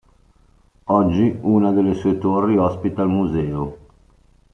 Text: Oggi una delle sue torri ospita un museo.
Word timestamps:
Oggi 0.85 1.37
una 1.43 1.71
delle 1.71 1.93
sue 1.93 2.17
torri 2.17 2.57
ospita 2.57 3.03
un 3.03 3.11
museo. 3.11 3.77